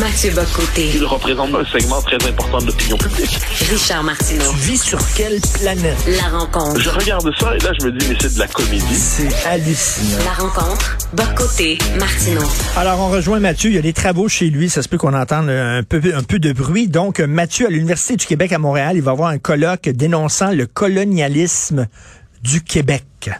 [0.00, 0.90] Mathieu Bocoté.
[0.94, 3.38] Il représente un segment très important de l'opinion publique.
[3.70, 4.50] Richard Martineau.
[4.50, 5.96] Tu vis sur quelle planète?
[6.06, 6.78] La rencontre.
[6.78, 8.94] Je regarde ça et là, je me dis, mais c'est de la comédie.
[8.94, 10.18] C'est hallucinant.
[10.24, 10.98] La rencontre.
[11.14, 11.78] Bocoté.
[11.98, 12.44] Martineau.
[12.76, 13.70] Alors, on rejoint Mathieu.
[13.70, 14.68] Il y a des travaux chez lui.
[14.68, 16.88] Ça se peut qu'on entende un peu, un peu de bruit.
[16.88, 20.66] Donc, Mathieu, à l'Université du Québec à Montréal, il va avoir un colloque dénonçant le
[20.66, 21.86] colonialisme
[22.42, 23.30] du Québec.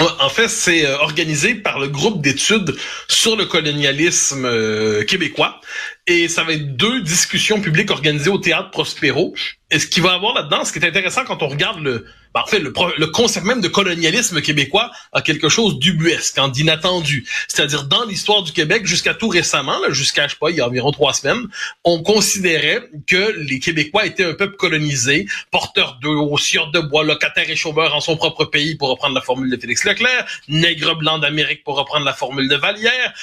[0.00, 2.76] En fait, c'est euh, organisé par le groupe d'études
[3.08, 5.60] sur le colonialisme euh, québécois.
[6.06, 9.34] Et ça va être deux discussions publiques organisées au Théâtre Prospero.
[9.70, 12.46] Et ce qu'il va avoir là-dedans, ce qui est intéressant quand on regarde le, en
[12.46, 12.70] fait, le,
[13.06, 17.26] concept même de colonialisme québécois a quelque chose d'ubuesque, hein, d'inattendu.
[17.48, 20.66] C'est-à-dire, dans l'histoire du Québec, jusqu'à tout récemment, jusqu'à, je sais pas, il y a
[20.66, 21.46] environ trois semaines,
[21.84, 27.48] on considérait que les Québécois étaient un peuple colonisé, porteur de haussieurs de bois, locataire
[27.50, 31.18] et chômeur en son propre pays, pour reprendre la formule de Félix Leclerc, nègre blanc
[31.18, 33.14] d'Amérique, pour reprendre la formule de Vallière,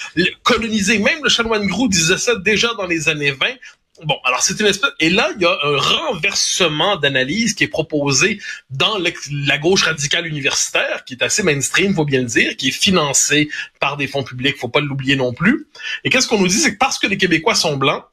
[0.44, 3.48] colonisé, même le chanoine Grou disait ça déjà dans les années 20,
[4.04, 4.92] Bon, alors c'est une espèce...
[5.00, 10.28] Et là, il y a un renversement d'analyse qui est proposé dans la gauche radicale
[10.28, 14.24] universitaire, qui est assez mainstream, faut bien le dire, qui est financé par des fonds
[14.24, 15.68] publics, faut pas l'oublier non plus.
[16.04, 18.04] Et qu'est-ce qu'on nous dit, c'est que parce que les Québécois sont blancs,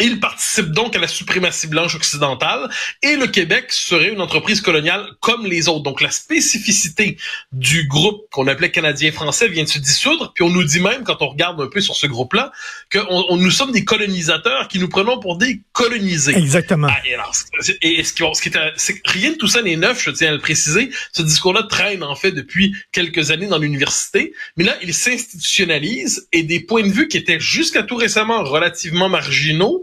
[0.00, 2.70] il participe donc à la suprématie blanche occidentale
[3.02, 5.82] et le Québec serait une entreprise coloniale comme les autres.
[5.82, 7.18] Donc la spécificité
[7.52, 10.32] du groupe qu'on appelait canadien-français vient de se dissoudre?
[10.34, 12.52] Puis on nous dit même, quand on regarde un peu sur ce groupe-là,
[12.88, 16.36] que on, nous sommes des colonisateurs qui nous prenons pour des colonisés.
[16.36, 16.88] Exactement.
[16.90, 17.34] Ah, et, alors,
[17.82, 20.32] et ce qui, ce qui est, rien de tout ça n'est neuf, je tiens à
[20.32, 20.90] le préciser.
[21.12, 26.44] Ce discours-là traîne en fait depuis quelques années dans l'université, mais là il s'institutionnalise et
[26.44, 29.81] des points de vue qui étaient jusqu'à tout récemment relativement marginaux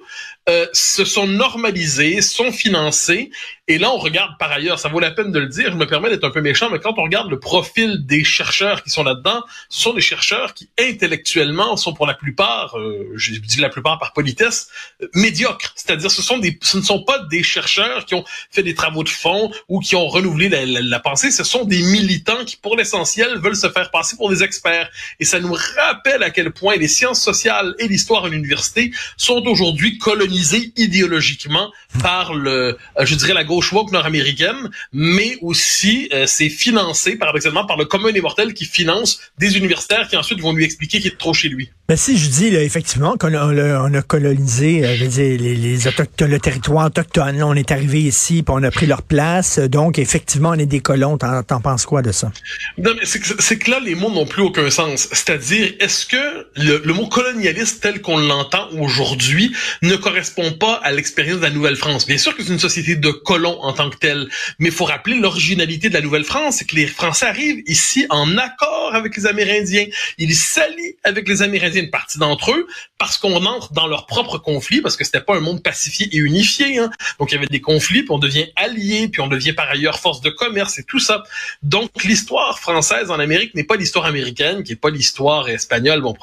[0.49, 3.29] euh, se sont normalisés, sont financés.
[3.67, 5.85] Et là, on regarde par ailleurs, ça vaut la peine de le dire, je me
[5.85, 9.03] permets d'être un peu méchant, mais quand on regarde le profil des chercheurs qui sont
[9.03, 13.69] là-dedans, ce sont des chercheurs qui intellectuellement sont pour la plupart, euh, je dis la
[13.69, 14.69] plupart par politesse,
[15.13, 15.73] médiocres.
[15.75, 19.51] C'est-à-dire, ce ce ne sont pas des chercheurs qui ont fait des travaux de fond
[19.67, 21.29] ou qui ont renouvelé la, la pensée.
[21.29, 24.89] Ce sont des militants qui, pour l'essentiel, veulent se faire passer pour des experts.
[25.19, 29.43] Et ça nous rappelle à quel point les sciences sociales et l'histoire à l'université sont
[29.45, 36.25] aujourd'hui colonisées idéologiquement par le, euh, je dirais la gauche woke nord-américaine, mais aussi euh,
[36.27, 40.53] c'est financé paradoxalement par le commun des mortels qui finance des universitaires qui ensuite vont
[40.53, 41.69] lui expliquer qu'il est trop chez lui.
[41.87, 43.45] Ben si je dis là, effectivement qu'on a,
[43.81, 48.43] on a colonisé euh, les, les autochtones, le territoire autochtone, là, on est arrivé ici,
[48.43, 51.17] puis on a pris leur place, donc effectivement on est des colons.
[51.17, 52.31] T'en, t'en penses quoi de ça?
[52.77, 55.07] Non mais c'est que, c'est que là les mots n'ont plus aucun sens.
[55.11, 60.91] C'est-à-dire est-ce que le, le mot colonialiste tel qu'on l'entend aujourd'hui ne correspond pas à
[60.91, 63.97] l'expérience de la Nouvelle-France Bien sûr que c'est une société de colons en tant que
[63.97, 64.29] telle,
[64.59, 68.37] mais il faut rappeler l'originalité de la Nouvelle-France, c'est que les Français arrivent ici en
[68.37, 69.85] accord avec les Amérindiens.
[70.17, 74.37] Ils s'allient avec les Amérindiens, une partie d'entre eux, parce qu'on entre dans leur propre
[74.37, 76.79] conflit, parce que c'était pas un monde pacifié et unifié.
[76.79, 76.89] Hein.
[77.19, 79.99] Donc il y avait des conflits, puis on devient alliés, puis on devient par ailleurs
[79.99, 81.23] force de commerce et tout ça.
[81.63, 86.15] Donc l'histoire française en Amérique n'est pas l'histoire américaine, qui est pas l'histoire espagnole, bon.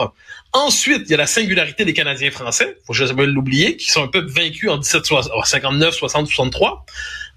[0.57, 4.09] Ensuite, il y a la singularité des Canadiens français, faut jamais l'oublier, qui sont un
[4.09, 6.87] peuple vaincu en 1759, 60, 63.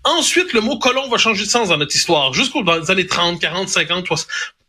[0.05, 2.33] Ensuite, le mot colon va changer de sens dans notre histoire.
[2.33, 4.07] Jusqu'aux années 30, 40, 50,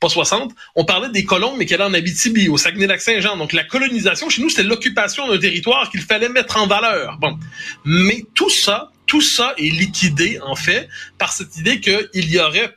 [0.01, 3.37] pas 60, on parlait des colons, mais qui allaient en Abitibi, au Saguenay-Lac-Saint-Jean.
[3.37, 7.19] Donc la colonisation, chez nous, c'était l'occupation d'un territoire qu'il fallait mettre en valeur.
[7.21, 7.39] Bon.
[7.85, 12.77] Mais tout ça, tout ça est liquidé, en fait, par cette idée qu'il y aurait,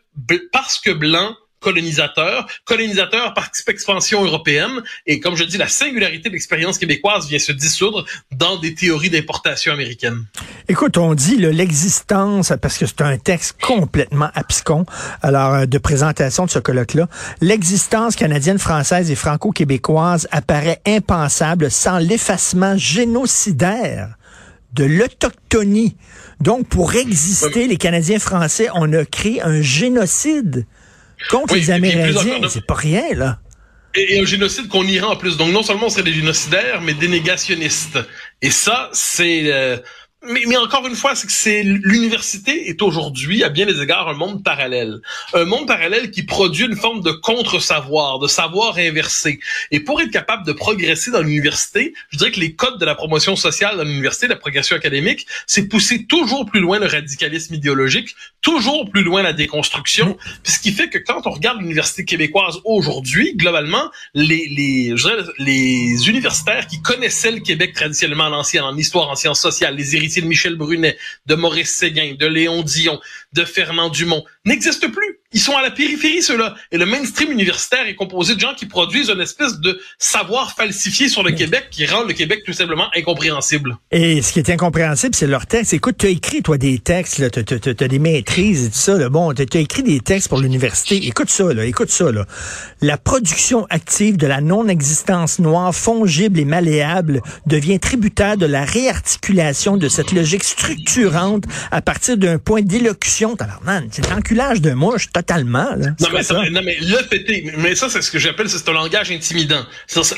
[0.51, 6.33] parce que blanc, colonisateur, colonisateur par expansion européenne, et comme je dis, la singularité de
[6.33, 10.25] l'expérience québécoise vient se dissoudre dans des théories d'importation américaine.
[10.67, 14.85] Écoute, on dit l'existence, parce que c'est un texte complètement abscon,
[15.21, 17.07] alors euh, de présentation de ce colloque-là,
[17.41, 24.15] l'existence canadienne, française et franco-québécoise apparaît impensable sans l'effacement génocidaire
[24.73, 25.95] de l'autochtonie.
[26.41, 30.65] Donc, pour exister, les Canadiens français, on a créé un génocide
[31.29, 32.39] contre les Amérindiens.
[32.49, 33.39] C'est pas rien, là.
[33.95, 35.37] Et, un génocide qu'on ira en plus.
[35.37, 37.99] Donc, non seulement on serait des génocidaires, mais des négationnistes.
[38.41, 39.51] Et ça, c'est...
[39.53, 39.77] Euh,
[40.25, 44.07] mais, mais, encore une fois, c'est que c'est l'université est aujourd'hui, à bien des égards,
[44.07, 44.99] un monde parallèle.
[45.33, 49.39] Un monde parallèle qui produit une forme de contre-savoir, de savoir inversé.
[49.71, 52.95] Et pour être capable de progresser dans l'université, je dirais que les codes de la
[52.95, 58.15] promotion sociale dans l'université, la progression académique, c'est pousser toujours plus loin le radicalisme idéologique,
[58.41, 60.17] toujours plus loin la déconstruction.
[60.43, 65.07] Puis ce qui fait que quand on regarde l'université québécoise aujourd'hui, globalement, les, les, je
[65.07, 69.75] dirais, les universitaires qui connaissaient le Québec traditionnellement à l'ancien, en histoire, en sciences sociales,
[69.75, 72.99] les héritiers de Michel Brunet, de Maurice Séguin, de Léon Dion,
[73.33, 75.19] de Fernand Dumont n'existent plus.
[75.33, 76.53] Ils sont à la périphérie, ceux-là.
[76.71, 81.09] Et le mainstream universitaire est composé de gens qui produisent une espèce de savoir falsifié
[81.09, 83.77] sur le Québec qui rend le Québec tout simplement incompréhensible.
[83.91, 85.73] Et ce qui est incompréhensible, c'est leur texte.
[85.73, 88.95] Écoute, tu as écrit, toi, des textes, tu as, des maîtrises et tout ça.
[88.95, 89.09] Là.
[89.09, 90.97] Bon, tu as écrit des textes pour l'université.
[91.07, 92.11] Écoute ça, là, écoute ça.
[92.11, 92.25] Là.
[92.81, 99.77] La production active de la non-existence noire, fongible et malléable, devient tributaire de la réarticulation
[99.77, 103.22] de cette logique structurante à partir d'un point d'élocution.
[103.91, 105.75] C'est l'enculage de mouche totalement.
[105.75, 105.91] Là.
[105.99, 106.41] Non, mais, ça?
[106.49, 109.63] non, mais le mais ça, c'est ce que j'appelle, c'est un langage intimidant.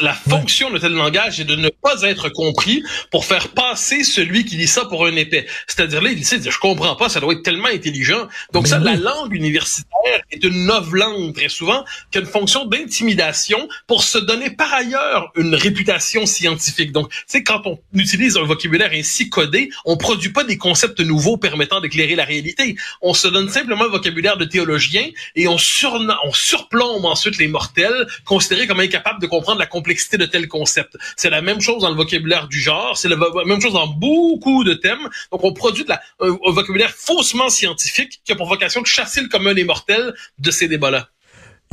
[0.02, 4.46] La fonction de tel langage est de ne pas être compris pour faire passer celui
[4.46, 5.46] qui lit ça pour un épais.
[5.68, 8.28] C'est-à-dire là, il dit, je comprends pas, ça doit être tellement intelligent.
[8.54, 13.68] Donc ça, la langue universitaire est une langue très souvent qui a une fonction d'intimidation
[13.88, 16.92] pour se donner par ailleurs une réputation scientifique.
[16.92, 21.00] Donc, tu sais, quand on utilise un vocabulaire ainsi codé, on produit pas des concepts
[21.00, 22.76] nouveaux permettant d'éclairer la réalité.
[23.02, 28.68] On se donne simplement un vocabulaire de théologien et on, surplombe ensuite les mortels, considérés
[28.68, 30.98] comme incapables de comprendre la complexité de tels concepts.
[31.16, 34.64] C'est la même chose dans le vocabulaire du genre, c'est la même chose dans beaucoup
[34.64, 35.10] de thèmes.
[35.32, 39.28] Donc, on produit la, un, vocabulaire faussement scientifique qui a pour vocation de chasser le
[39.28, 41.10] commun des mortels de ces débats-là.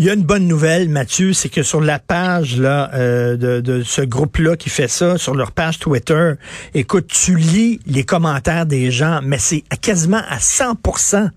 [0.02, 3.60] Il y a une bonne nouvelle, Mathieu, c'est que sur la page là euh, de,
[3.60, 6.32] de, ce groupe-là qui fait ça, sur leur page Twitter,
[6.74, 11.30] écoute, tu lis les commentaires des gens, mais c'est quasiment à 100%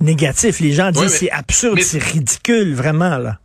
[0.00, 0.60] négatif.
[0.60, 3.40] Les gens disent c'est absurde, c'est ridicule, vraiment là.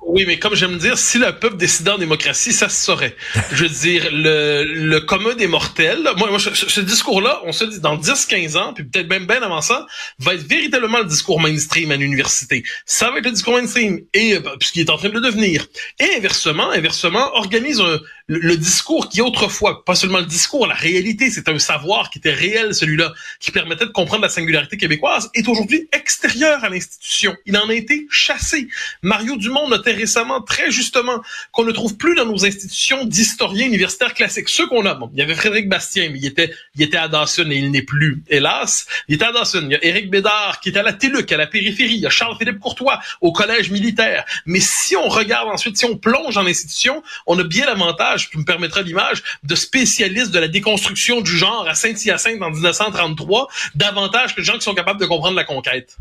[0.00, 3.16] Oui, mais comme j'aime dire, si le peuple décidait en démocratie, ça se saurait.
[3.52, 7.80] Je veux dire, le, le commun des mortels, moi, moi ce, discours-là, on se dit
[7.80, 9.86] dans 10-15 ans, puis peut-être même bien avant ça,
[10.18, 12.62] va être véritablement le discours mainstream à l'université.
[12.84, 15.66] Ça va être le discours mainstream, et euh, puisqu'il est en train de le devenir.
[15.98, 17.98] Et inversement, inversement, organise un,
[18.28, 22.32] le, discours qui autrefois, pas seulement le discours, la réalité, c'est un savoir qui était
[22.32, 27.36] réel, celui-là, qui permettait de comprendre la singularité québécoise, est aujourd'hui extérieur à l'institution.
[27.46, 28.68] Il en a été chassé.
[29.02, 31.20] Mario Dumont notait récemment, très justement,
[31.52, 34.48] qu'on ne trouve plus dans nos institutions d'historiens universitaires classiques.
[34.48, 37.08] Ceux qu'on a, bon, il y avait Frédéric Bastien, mais il était, il était à
[37.08, 38.86] Dawson et il n'est plus, hélas.
[39.08, 39.62] Il était à Dawson.
[39.64, 41.94] Il y a Éric Bédard qui était à la TELUC, à la périphérie.
[41.94, 44.24] Il y a Charles-Philippe Courtois au collège militaire.
[44.44, 47.86] Mais si on regarde ensuite, si on plonge dans l'institution, on a bien l'avantage
[48.30, 53.48] tu me permettras l'image, de spécialistes de la déconstruction du genre à Saint-Hyacinthe en 1933,
[53.74, 55.96] davantage que de gens qui sont capables de comprendre la conquête.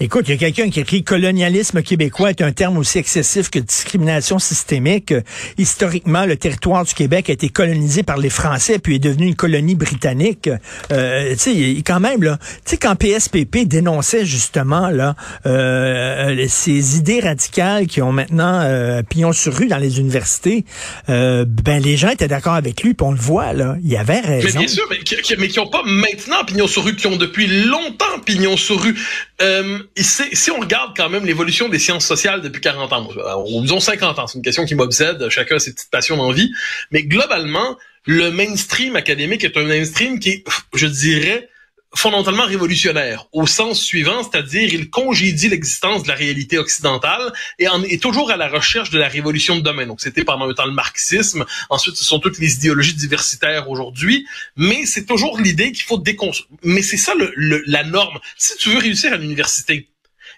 [0.00, 3.58] Écoute, il y a quelqu'un qui écrit colonialisme québécois est un terme aussi excessif que
[3.58, 5.14] discrimination systémique.
[5.58, 9.36] Historiquement, le territoire du Québec a été colonisé par les Français puis est devenu une
[9.36, 10.50] colonie britannique.
[10.92, 15.14] Euh, tu sais, quand même là, tu sais quand PSPP dénonçait justement là
[15.46, 20.64] euh, ces idées radicales qui ont maintenant euh, pignon sur rue dans les universités,
[21.08, 23.76] euh, ben les gens étaient d'accord avec lui, puis on le voit, là.
[23.82, 24.48] Il y avait raison.
[24.52, 27.16] Mais bien sûr, mais qui, mais qui ont pas maintenant pignon sur rue, qui ont
[27.16, 28.96] depuis longtemps pignon sur rue.
[29.42, 33.08] Euh, si on regarde quand même l'évolution des sciences sociales depuis 40 ans,
[33.46, 36.50] ou disons 50 ans, c'est une question qui m'obsède, chacun a ses petites passions d'envie,
[36.90, 37.76] mais globalement,
[38.06, 40.44] le mainstream académique est un mainstream qui est,
[40.74, 41.48] je dirais,
[41.94, 47.82] fondamentalement révolutionnaire au sens suivant, c'est-à-dire il congédie l'existence de la réalité occidentale et en
[47.82, 49.88] est toujours à la recherche de la révolution de domaine.
[49.88, 54.24] Donc c'était pendant un temps le marxisme, ensuite ce sont toutes les idéologies diversitaires aujourd'hui,
[54.56, 56.48] mais c'est toujours l'idée qu'il faut déconstruire.
[56.62, 58.18] Mais c'est ça le, la norme.
[58.36, 59.88] Si tu veux réussir à l'université,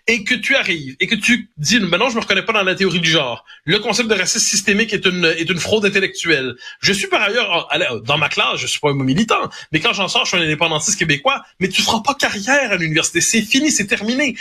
[0.06, 2.74] et que tu arrives et que tu dis maintenant je me reconnais pas dans la
[2.74, 3.44] théorie du genre.
[3.64, 6.54] Le concept de racisme systémique est une est une fraude intellectuelle.
[6.80, 7.68] Je suis par ailleurs
[8.04, 10.42] dans ma classe, je suis pas un militant, mais quand j'en sors, je suis un
[10.42, 14.36] indépendantiste québécois, mais tu feras pas carrière à l'université, c'est fini, c'est terminé.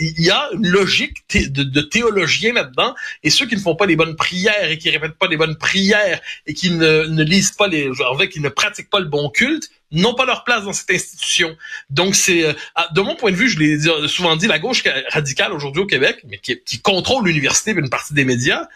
[0.00, 3.86] Il y a une logique de, de théologien là-dedans et ceux qui ne font pas
[3.86, 7.52] les bonnes prières et qui répètent pas les bonnes prières et qui ne, ne lisent
[7.52, 10.64] pas les en fait qui ne pratiquent pas le bon culte, n'ont pas leur place
[10.64, 11.56] dans cette institution.
[11.90, 12.52] Donc c'est, euh,
[12.94, 16.18] de mon point de vue, je l'ai souvent dit, la gauche radicale aujourd'hui au Québec,
[16.28, 18.66] mais qui, qui contrôle l'université et une partie des médias,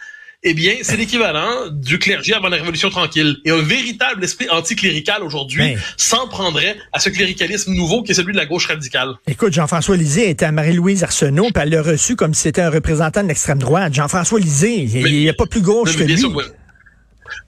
[0.43, 3.37] eh bien, c'est l'équivalent du clergé avant la Révolution tranquille.
[3.45, 5.79] Et un véritable esprit anticlérical aujourd'hui ben.
[5.97, 9.13] s'en prendrait à ce cléricalisme nouveau qui est celui de la gauche radicale.
[9.27, 12.71] Écoute, Jean-François Lisée était à Marie-Louise Arsenault, puis elle l'a reçu comme si c'était un
[12.71, 13.93] représentant de l'extrême droite.
[13.93, 16.25] Jean-François Lisée, il n'y a pas plus gauche que lui.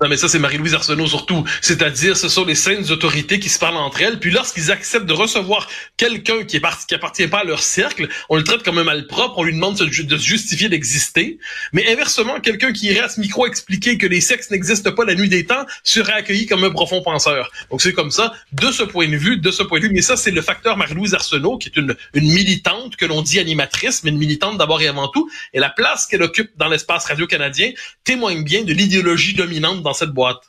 [0.01, 1.43] Non, mais ça, c'est Marie-Louise Arsenault surtout.
[1.61, 4.19] C'est-à-dire, ce sont les saintes autorités qui se parlent entre elles.
[4.19, 8.07] Puis lorsqu'ils acceptent de recevoir quelqu'un qui est parti, qui appartient pas à leur cercle,
[8.29, 11.39] on le traite comme un malpropre, on lui demande de se justifier d'exister.
[11.71, 15.15] Mais inversement, quelqu'un qui irait à ce micro expliquer que les sexes n'existent pas la
[15.15, 17.51] nuit des temps serait accueilli comme un profond penseur.
[17.69, 19.93] Donc c'est comme ça, de ce point de vue, de ce point de vue.
[19.93, 23.39] Mais ça, c'est le facteur Marie-Louise Arsenault, qui est une, une militante que l'on dit
[23.39, 25.29] animatrice, mais une militante d'abord et avant tout.
[25.53, 27.71] Et la place qu'elle occupe dans l'espace radio-canadien
[28.03, 30.41] témoigne bien de l'idéologie dominante dans cette boîte.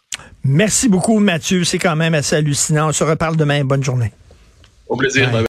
[0.45, 1.65] Merci beaucoup, Mathieu.
[1.65, 2.89] C'est quand même assez hallucinant.
[2.89, 3.65] On se reparle demain.
[3.65, 4.13] Bonne journée.
[4.89, 5.31] Au plaisir.